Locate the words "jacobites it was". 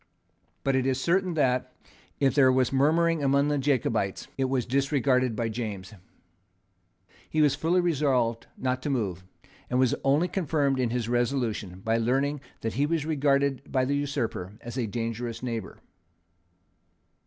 3.59-4.65